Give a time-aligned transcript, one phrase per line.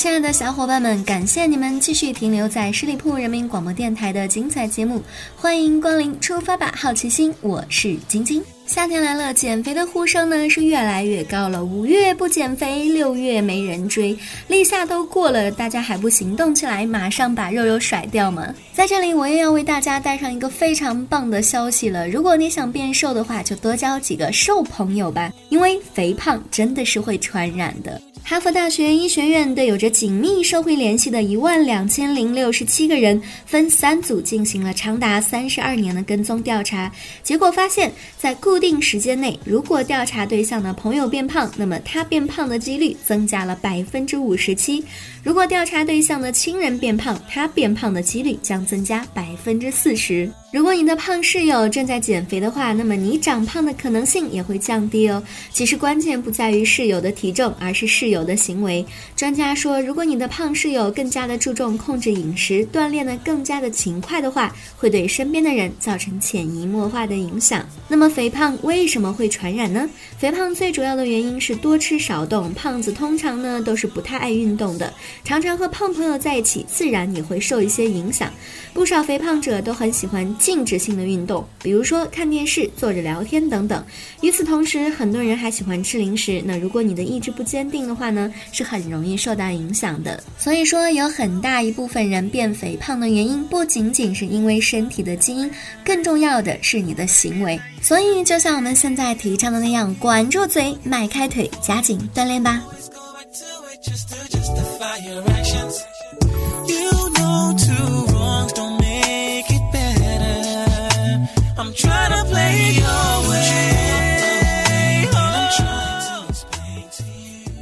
[0.00, 5.02] 亲爱的小伙伴们，感谢你们继续停留在十里铺人民广播电台的精彩节目，
[5.36, 8.42] 欢迎光临，出发吧，好奇心，我是晶晶。
[8.64, 11.62] 夏天来了，减肥的呼声呢是越来越高了。
[11.62, 14.16] 五月不减肥，六月没人追，
[14.48, 18.54] 立夏都过了，大家还不行动起来，马上把肉肉甩掉吗？
[18.72, 22.08] 在这里，我也要为大家带上一个非常棒的消息了。
[22.08, 28.00] 如果你想变瘦的话，就多交几个瘦朋友吧，因为肥胖真的是会传染的。
[28.22, 36.90] 哈佛大学医学院对有着紧密社会联系的一万两千零六十七个人，分三组进行了长达三十二年的跟踪调查，
[37.24, 44.80] 结果发现，在固定时间内，如果调查对象的朋友变胖，那么他变胖的几率增加了百分之五十七；
[45.24, 50.30] 如果调查对象的亲人变胖，他变胖的几率将增加百分之四十。
[50.52, 55.22] 如果你的胖室友正在减肥的话，那么你长胖的可能性也会降低哦。
[55.52, 58.84] 其实关键不在于室友的体重，而是室友的行为。
[59.14, 67.64] 专家说，如果你的胖室友更加的注重控制饮食，锻炼的更加的勤快的话，会对身边的人造成潜移默化的影响。
[67.86, 69.88] 那么肥胖为什么会传染呢？
[70.18, 72.52] 肥胖最主要的原因是多吃少动。
[72.54, 78.28] 胖子通常呢都是不太爱运动的，常常和胖朋友在一起，自然也会受一些影响。
[78.74, 80.28] 不少肥胖者都很喜欢。
[80.40, 83.84] 静止性的运动，比如说看电视、坐着聊天等等。
[84.22, 86.42] 与此同时，很多人还喜欢吃零食。
[86.44, 90.20] 那如果你的意志不坚定的话呢，是很容易受到影响的。
[90.38, 95.50] 所以说，有很大一部分人变肥胖的原因，不仅仅是因为身体的基因，
[95.84, 97.60] 更重要的是你的行为。
[97.82, 102.62] 所以，就像我们现在提倡的那样，管住嘴，迈开腿，加紧锻炼吧。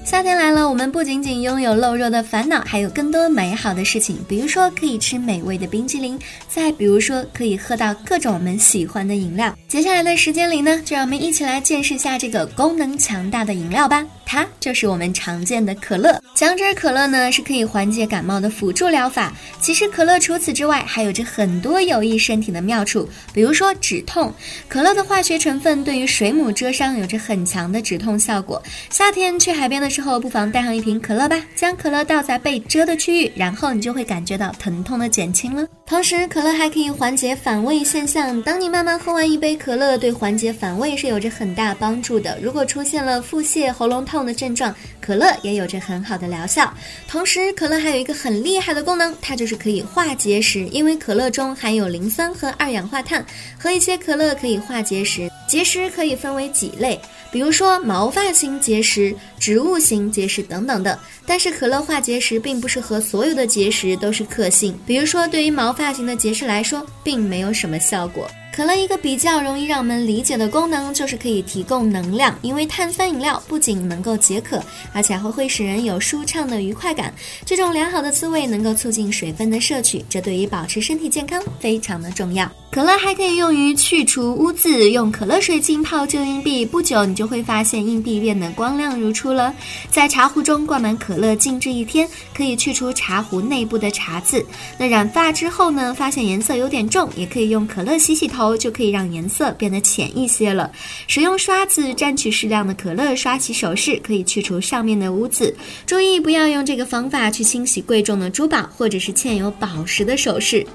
[0.04, 4.18] 夏天来了，我们不仅仅拥有露肉的烦恼，还有更多美好的事情。
[4.26, 9.54] 比如说，可以吃美味的冰激凌；再比如说，可以喝到各种我们喜欢的饮料。
[9.68, 14.04] 接下来的时间里呢，就让我们一起来见识下这个功能强大的饮料吧。
[14.28, 16.22] 它就是我们常见的可乐。
[16.34, 19.32] 姜汁可乐呢，是可以缓解感冒的辅助疗法。
[19.58, 24.30] 其实可乐除此之外，还有着很多有益身体的妙处，比如说止痛。
[24.68, 28.62] 可乐的化学成分对于水母蛰伤有着很强的止痛效果。
[28.90, 35.66] 夏天去海边的时候，不妨带上一瓶可乐吧，将可乐倒在被蛰的区域，然后你就会感觉到疼痛的减轻了。
[35.86, 38.40] 同时，可乐还可以缓解反胃现象。
[38.42, 42.38] 当你慢慢喝完一杯可乐，对缓解反胃是有着很大帮助的。
[42.42, 46.72] 如果出现了腹泻、喉咙痛，痛的症状，可乐也有着很好的疗效。
[47.06, 50.66] 同时，可乐还有一个很厉害的功能，它就是可以化结石。
[50.66, 53.24] 因为可乐中含有磷酸和二氧化碳，
[53.56, 55.30] 喝一些可乐可以化结石。
[55.46, 60.98] 结石可以分为几类，比如说毛发型结石、植物型结石等等的。
[61.24, 68.28] 但是可乐化结石并不是和所有的结石都是克星，比如说对于毛发型的结石来说，并没有什么效果。
[68.58, 74.60] 可乐一个比较容易让我们理解的功能就是可以提供能量，因为碳酸饮料不仅能够解渴，
[74.92, 77.14] 而且还会使人有舒畅的愉快感。
[77.46, 82.50] 这种良好的滋味能够促进水分的摄取，这对于保持身体健康非常的重要。
[82.70, 89.54] 可乐还可以用于去除污渍，用可乐水浸泡旧硬币，不久你就会发现硬币变得光亮如初了。
[89.88, 94.44] 在茶壶中灌满可乐静置一天，可以去除茶壶内部的茶渍。
[94.76, 98.47] 那染发之后呢，发现颜色有点重，也可以用可乐洗洗头。
[98.56, 100.70] 就可以让颜色变得浅一些了。
[101.06, 105.54] 使用刷子蘸取适量的可乐刷洗首饰，可以去除上面的污渍。
[105.86, 110.66] 注意不要用这个方法去清洗贵重的珠宝或者是嵌有宝石的首饰。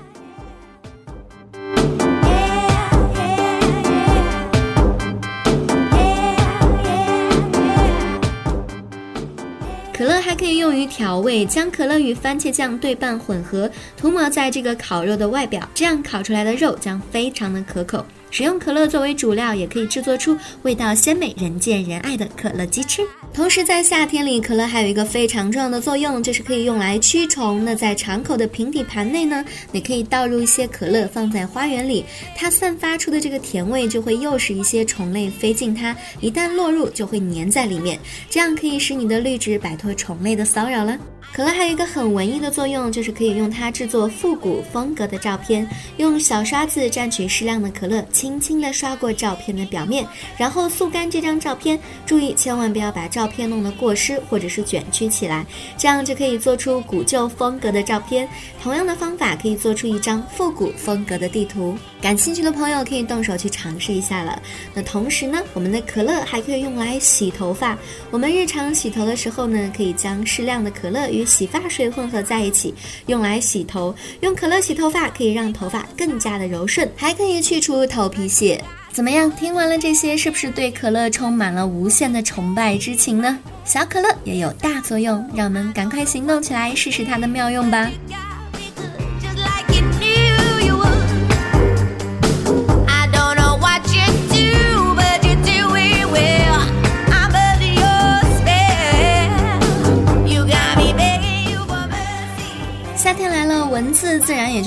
[10.43, 18.05] 可以用于调味，将可乐与番茄酱对半混合，涂抹在这个烤肉的外表，这样烤出来的肉将非常的可口。
[18.33, 23.03] 使用可乐作为主料，也可以制作出味道鲜美、人见人爱的可乐鸡翅。
[23.31, 27.63] 同时，在夏天里，可乐还有一个非常重要的作用，就是可以用来驱虫。
[27.63, 32.03] 那在敞口的平底盘内呢，你可以倒入一些可乐，放在花园里，
[32.35, 38.00] 它散发出的这个甜味就会诱使一些虫类飞进它，一旦落入就会粘在里面，
[38.31, 40.97] 这样可以使你的绿植摆脱虫类的骚扰了。
[41.31, 45.67] 可乐还有一个很文艺的作用，就是可以用它制作复古风格的照片。
[45.97, 50.05] 用小刷子蘸取适量的可乐，轻轻地刷过照片的表面，
[50.37, 51.79] 然后速干这张照片。
[52.05, 55.45] 注意，千万不要把照片弄得过湿或者是卷曲起来，
[55.77, 58.27] 这样就可以做出古旧风格的照片。
[58.61, 61.75] 同样的方法可以做出一张复古风格的地图。
[62.01, 64.39] 感兴趣的朋友可以动手去尝试一下了。
[64.73, 67.77] 那同时呢，我们的可乐还可以用来洗头发。
[68.11, 72.74] 我们日常洗头的时候呢，可以将适量的可乐与洗发水混合在一起，
[73.06, 73.94] 用来洗头。
[74.21, 78.63] 用可乐洗头发可以让头发更加的柔顺，还可以去除头皮屑。
[78.92, 79.31] 怎么样？
[79.31, 83.39] 听完了这些，是不是对可乐充满了无限的崇拜之情呢？
[83.65, 87.89] 小可乐也有大作用，让我们赶快行动起来，试试它的妙用吧。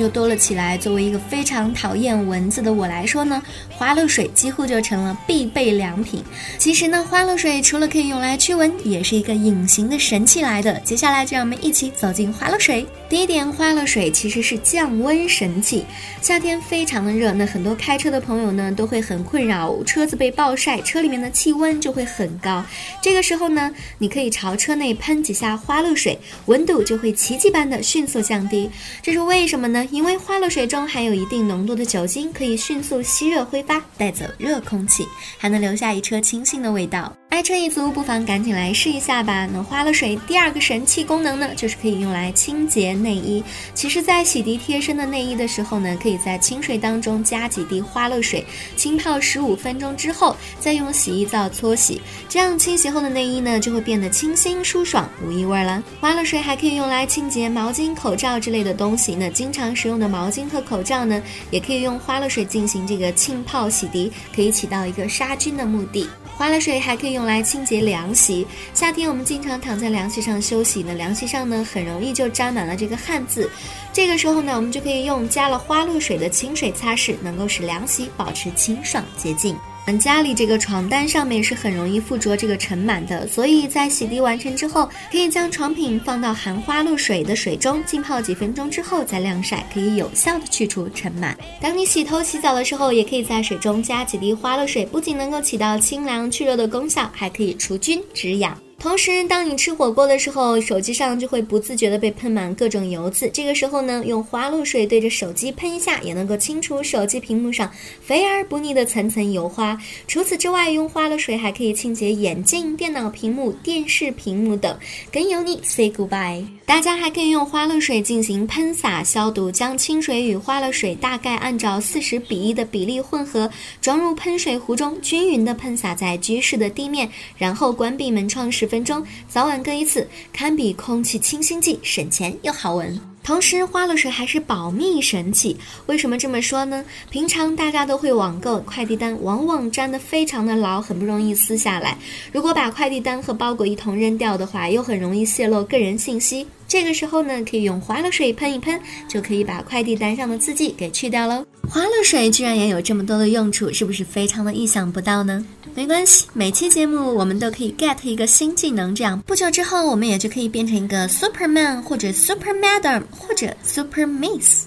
[0.08, 0.76] 多了起来。
[0.78, 6.22] 作为一个非常讨厌蚊子的我来说呢，花露水几乎就成了必备良品。
[6.58, 10.78] 其实呢，花露水除了可以用来驱蚊，也是一个隐形的神器来的。
[10.80, 12.86] 接下来就让我们一起走进花露水。
[13.08, 15.84] 第一点，花露水其实是降温神器。
[16.20, 22.64] 夏天非常的热，那很多开车的朋友呢都会很困扰，车子被暴晒，车里面的气温就会很高。
[23.00, 28.68] 这个时候呢，你可以朝车内喷几下花露水，温度就会奇迹般的迅速降低。
[29.00, 29.86] 这是为什么呢？
[29.92, 35.06] 因为花露水中含有一定浓度的酒精，可以迅速吸热挥发，带走热空气，
[35.38, 37.16] 还能留下一车清新的味道。
[37.36, 39.46] 爱车一族不妨赶紧来试一下吧。
[39.52, 43.44] 那花露水第二个神器功能呢，就是可以用来清洁内衣。
[43.74, 48.42] 其实，在洗涤贴身的内衣的时候呢，可以在清水当中加几滴花露水，
[48.74, 55.82] 浸泡十五分钟之后，再用洗衣皂搓洗，这样清洗后的内衣呢，就会变得清新舒爽，无异味了。
[56.00, 59.14] 花露水还可以用来清洁毛巾、口罩之类的东西。
[59.14, 66.08] 那经常使用的毛巾和口罩呢，也可以用花露水进行这个浸泡洗涤，可以起到一个杀菌的目的。
[66.36, 68.46] 花露水还可以用来清洁凉席。
[68.74, 73.50] 夏天我们经常躺在凉席上休息，那凉席上呢，很容易就沾满了这个汗渍。
[73.90, 79.56] 这个时候呢，我们就可以用加了花露水的清水擦拭，能够使凉席保持清爽洁净。
[79.86, 91.32] 我们家里这个床单上面是很容易附着这个尘螨的，所以在洗涤完成之后，可以将床品放到含花露水的水中浸泡几分钟之后再晾晒，可以有效的去除尘螨。
[91.60, 98.58] 当你洗头洗澡的时候，也可以在水中加几滴花露水，不仅能够起到清凉去热的功效，还可以除菌止痒。
[98.78, 103.28] 同时，当你吃火锅的时候，手机上就会不自觉的被喷满各种油渍。
[103.32, 107.68] 这个时候呢，用花露水对着手机喷一下，也能够清除手机屏幕上
[108.02, 109.76] 肥而不腻的层层油花。
[110.06, 114.78] 除此之外，用花露水还可以清洁眼镜、电脑屏幕、电视屏幕等，
[115.10, 116.44] 跟油腻 say goodbye。
[116.66, 123.50] 大家还可以用花露水进行喷洒消毒，将清水与花露水大概按照四十比一的比例混合，
[123.80, 127.08] 装入喷水壶中，均匀的喷洒在居室的地面，
[127.38, 128.65] 然后关闭门窗时。
[128.66, 132.98] 分钟，早晚各一次，堪比空气清新剂，省钱又好闻。
[133.22, 135.56] 同时，花露水还是保密神器。
[135.86, 136.84] 为什么这么说呢？
[137.10, 141.98] 平常大家都会网购，快递单往往粘的非常的牢，很不容易撕下来。
[142.32, 146.46] 如果把快递单和包裹一同扔掉的话，又很容易泄露个人信息。
[146.68, 151.44] 这个时候呢，可以用花露水喷一喷，就可以把快递单上的字迹给去掉喽。
[151.68, 155.44] 花露水居然也有这么多的用处，是不是非常的意想不到呢？
[155.74, 164.66] 没关系，每期节目我们都可以 get 一个新技能，这样不久之后我们也就可以变成一个 Superman 或者 Super Madam 或者 Super Miss。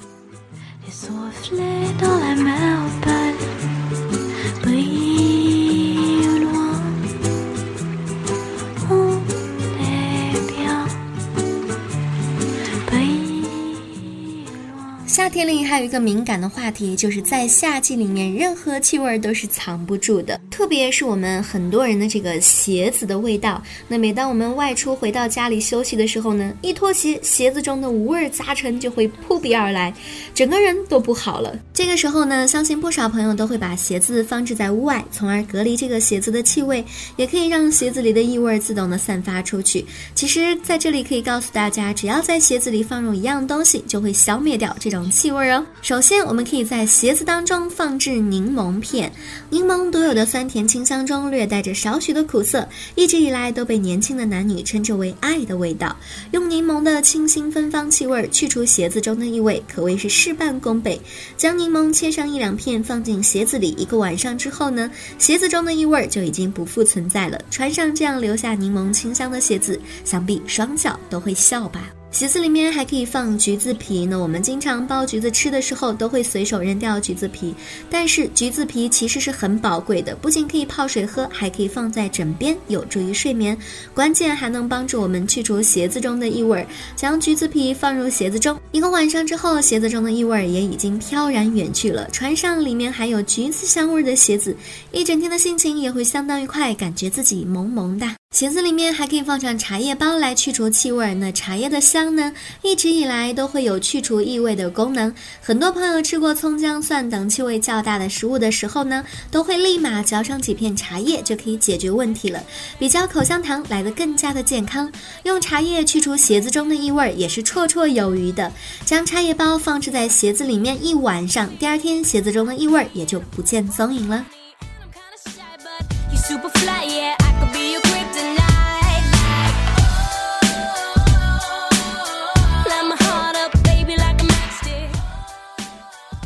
[15.10, 23.60] 夏天里还有一个敏感的话题，就是在夏季里面，任何气味都是藏不住的，特别是我们很多人的这个鞋子的味道。
[23.88, 29.92] 那每当我们外出回到家里休息的时候呢，一脱鞋，鞋子中的无味杂陈就会扑鼻而来，
[30.36, 31.58] 整个人都不好了。
[31.74, 36.86] 这个时候呢，相信不少朋友都会把鞋子放置在屋外，从而隔离这个鞋子的气味，
[37.16, 39.84] 也可以让鞋子里的异味自动的散发出去。
[40.14, 44.99] 其实，在这里可以告诉大家，只要在鞋子里放入一样东西，就会消灭掉这种。
[45.12, 45.64] 气味哦。
[45.82, 49.12] 首先，我们可以在鞋子当中放置柠檬片。
[49.52, 55.96] 柠檬独有的酸甜清香中略带着少许的苦涩，一直以来都被年轻的男女称之为爱的味道。
[56.32, 61.00] 用柠檬的清新芬芳气味去除鞋子中的异味，可谓是事半功倍。
[61.38, 67.40] 将柠檬切上一两片，放进鞋子里一个晚上之后呢，鞋子中的异味就已经不复存在了。
[67.52, 71.90] 穿上这样留下柠檬清香的鞋子，想必双脚都会笑吧。
[72.12, 74.20] 鞋子里面还可以放橘子皮呢。
[74.20, 77.54] 我们经常剥橘子吃的时候，都会随手扔掉橘子皮。
[77.90, 83.56] 但是橘子皮其实是很宝贵的，不仅可以泡水喝，还可以放在枕边，有助于睡眠。
[83.94, 86.66] 关键还能帮助我们去除鞋子中的异味。
[86.96, 92.10] 将橘子皮放入鞋子中，一个晚上之后，鞋子中的异味也已经飘然远去了。
[92.10, 94.56] 穿上里面还有橘子香味的鞋子，
[94.92, 98.19] 一整天的心情也会相当愉快，感觉自己萌萌哒。
[98.32, 101.16] 鞋子里面还可以放上茶叶包来去除气味。
[101.16, 102.32] 那茶叶的香呢，
[102.62, 105.12] 一直以来都会有去除异味的功能。
[105.42, 112.42] 很多朋友吃过葱姜蒜等气味较大的食物的时候呢，都会立马嚼上几片茶叶，就可以解决问题了，
[112.78, 114.90] 比嚼口香糖来的更加的健康。
[115.24, 118.52] 用茶叶去除鞋子中的异味也是绰绰有余的。
[118.86, 124.24] 将茶叶包放置在鞋子里面一晚上，第二天鞋子中的异味也就不见踪影了。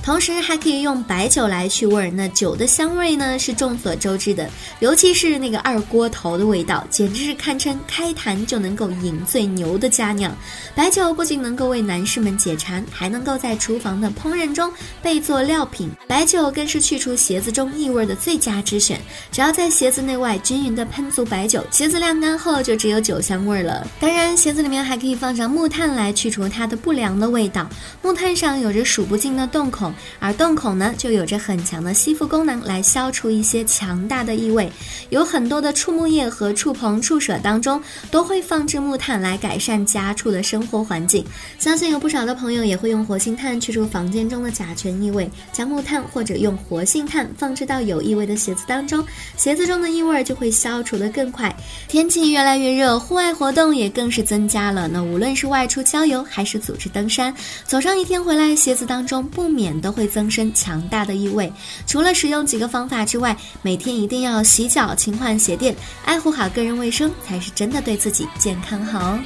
[0.04, 2.12] 同时还可以用白酒来去味儿。
[2.12, 10.36] 那酒的香味呢，是众所周知的，尤其是那个二锅头的味道，简直是堪称开坛就能够饮醉牛的佳酿。
[10.76, 14.70] 白酒不仅能够为男士们解馋，还能够在厨房的烹饪中
[15.02, 15.90] 备作料品。
[16.06, 19.00] 白酒更是去除鞋子中异味的最佳之选。
[19.32, 23.88] 只要在鞋子内外均匀的喷足白酒，鞋子晾干后就只有酒香味了。
[24.02, 27.70] 当然，鞋子里面还可以放上木炭来去除它的不良的味道。
[28.02, 29.93] 木炭上有着数不尽的洞孔。
[30.20, 34.72] 而洞孔呢，就有着很强的吸附功能，来消除一些强大的异味。
[35.10, 37.82] 有很多的触木业和触棚、触舍当中，
[38.12, 41.26] 都会放置木炭来改善家畜的生活环境。
[41.60, 45.30] 相信有不少的朋友也会用活性炭去除房间中的甲醛异味。
[45.52, 49.06] 将木炭或者用活性炭放置到有异味的鞋子当中，
[49.38, 51.56] 鞋子中的异味就会消除的更快。
[51.88, 54.88] 天气越来越热，户外活动也更是增加了。
[54.88, 57.34] 那无论是外出郊游，还是组织登山，
[57.66, 60.24] 走上一天回来，鞋子当中不免都会增。
[60.34, 61.54] 生强大的异味。
[61.86, 65.76] 除了使用几个方法之外，每天一定要洗脚、勤换鞋垫，
[66.06, 69.20] 爱护好个人卫生，才是真的对自己健康好哦。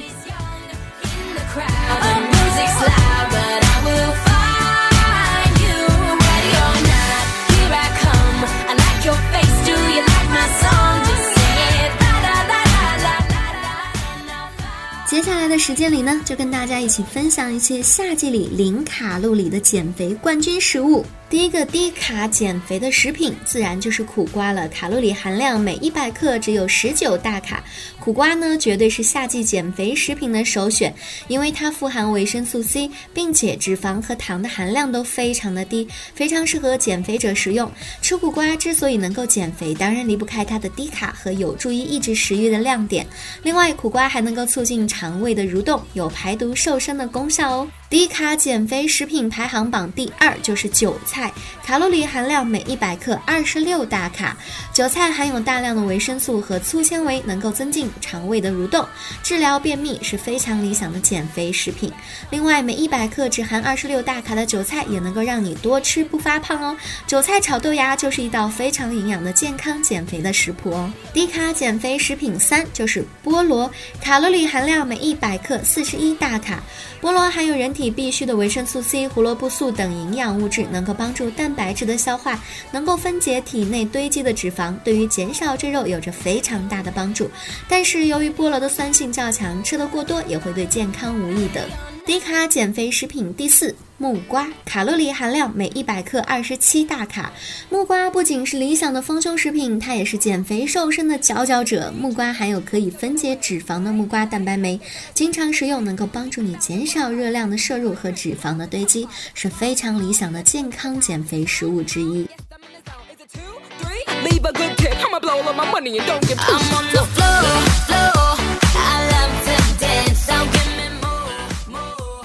[15.28, 21.04] 接下来的时间里呢，就跟大家一起分享一些夏季里零卡路里的减肥冠军食物。
[21.30, 24.66] 第一个低卡减肥的食品，自然就是苦瓜了。
[24.68, 27.62] 卡路里含量每一百克只有十九大卡，
[28.00, 30.94] 苦瓜呢绝对是夏季减肥食品的首选，
[31.26, 37.70] 因为它富含维生素 C，并且脂肪和糖的含量都非常的低，非常适合减肥者食用。
[38.00, 43.06] 吃苦瓜之所以能够减肥，当然离不开它的低卡和有助于抑制食欲的亮点。
[43.42, 47.68] 另外，苦瓜还能够促进肠胃的蠕动，有排毒瘦身的功效哦。
[47.90, 51.32] 低卡减肥食品排行榜第二就是韭菜，菜
[51.64, 54.36] 卡路里含量每一百克二十六大卡。
[54.72, 58.86] 韭菜含有大量的维生素和粗纤维，能够增进肠胃的蠕动，
[59.24, 61.92] 治疗便秘是非常理想的减肥食品。
[62.30, 66.76] 另外，每一百克只含二十六大卡的韭菜，也能够让你多吃不发胖哦。
[67.08, 70.88] 韭菜炒豆芽就是一道非常营养的健康减肥的食谱哦。
[71.12, 73.68] 低卡减肥食品三就是菠萝，
[74.00, 76.62] 卡路里含量每一百克四十一大卡。
[77.02, 82.38] 菠萝含有人体必需的维生素 C、胡萝卜素等营养物质，能够帮帮助蛋白质的消化，
[82.70, 87.30] 能够分解体内堆积的脂肪，对于减少赘肉有着非常大的帮助。
[87.66, 91.66] 但是由于菠萝的酸性较强，吃得过多也会对健康无益的。
[92.04, 97.32] 低卡减肥食品第四，木瓜，卡路里含量每一百克二十七大卡。
[97.68, 101.92] 木瓜不仅是理想的丰胸食品，它也是减肥瘦身的佼佼者。
[101.98, 104.80] 木瓜含有可以分解脂肪的木瓜蛋白酶，
[105.12, 112.24] 经常食用能够帮助你减少热量的摄入和脂肪的堆积，是非常理想的健康减肥食物之一。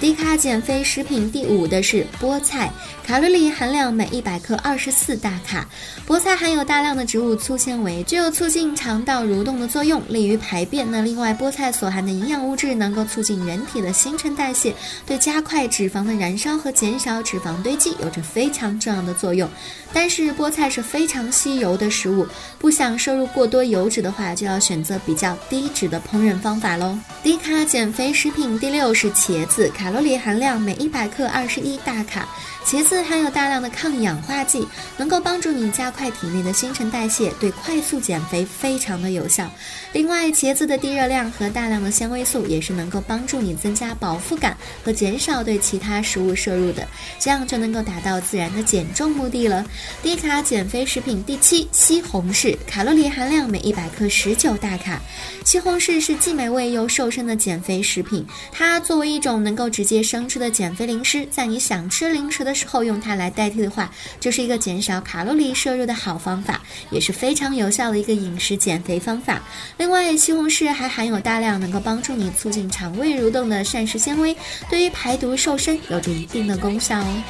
[0.03, 2.69] 低卡减肥食品第五的是菠菜，
[3.07, 5.65] 卡路里含量每一百克二十四大卡。
[6.05, 10.85] 菠菜含有大量的植物粗纤维，具有促进肠道蠕动的作用，利于排便。
[10.91, 19.49] 那另外，菠菜所含的营养物质能够促进人体的新陈代谢，对加快脂肪的燃烧和减少脂肪堆积有着非常重要的作用。
[19.93, 22.27] 但是菠菜是非常吸油的食物，
[22.59, 26.97] 不想摄入过多油脂的话，就要选择比较低脂的烹饪方法喽。
[27.23, 32.27] 低卡减肥食品第六是茄子，卡路里含量每一百克二十一大卡。
[32.65, 34.65] 茄子含有大量的抗氧化剂，
[34.97, 39.51] 能够帮助你加快体内的新陈代谢，对快速减肥非常的有效。
[39.91, 46.87] 另外，茄子的低热量和大量的纤维素也是能够帮助你增加饱腹感和减少对其他食物摄入的，
[47.19, 49.63] 这样就能够达到自然的减重目的了。
[50.01, 55.01] 低卡减肥食品第七，西红柿，卡路里含量每一百克十九大卡。
[55.43, 62.52] 西红柿是既美味又瘦身的减肥食品，它作为一种能够直接生吃的减肥零食，在你想吃零食的。
[62.53, 69.41] 时候用它来代替的话，就是一个减少卡路里摄入的好方法，也是非常有效的一个饮食减肥方法。
[69.77, 74.35] 另外，西红柿还含有大量能够帮助你促进肠胃蠕动的膳食纤维，
[74.69, 77.23] 对于排毒瘦身有着一定的功效哦。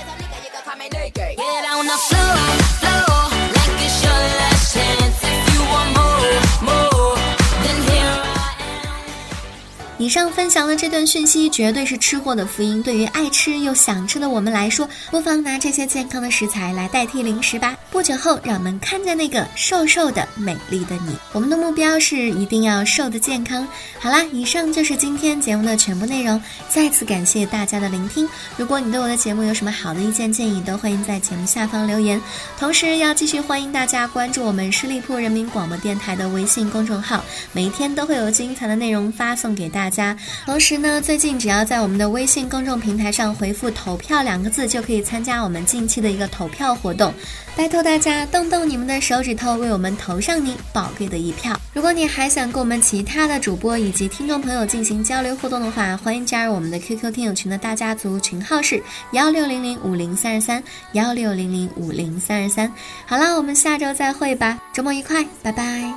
[10.04, 17.74] 以上分享的这段讯息绝对是吃货的福音，对于爱吃又想吃的我们来说，不妨拿这些健康的食材来代替零食吧。
[17.90, 21.16] 不久后，让我们看见那个瘦瘦的、美丽的你。
[21.32, 23.66] 我们的目标是一定要瘦的健康。
[23.98, 26.42] 好啦，以上就是今天节目的全部内容。
[26.68, 28.28] 再次感谢大家的聆听。
[28.58, 32.22] 如果你对我的节目有什么好的意见建议，都欢迎在节目下方留言。
[32.60, 39.93] 同时，要继续欢迎大家关注我们十里铺人民广播电台的微信公众号，每一天都会有精彩的内容发送给大家。
[39.94, 47.14] 家，同时呢，最近只要在我们的微信公众平台上回复“投票”两个字，就可以参加我们近期的一个投票活动。
[47.56, 51.56] 拜托大家动动你们的手指头，为我们投上你宝贵的一票。
[51.72, 58.82] 如果你还想跟我们其他的主播以及听众朋友进行交流互动的话，欢迎加入我们的 QQ 听友群的大家族，群号是
[59.12, 62.72] 幺六零零五零三二三幺六零零五零三二三。
[63.06, 65.94] 好了，我们下周再会吧，周末愉快，拜拜。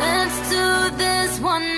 [0.00, 1.77] Let's do this one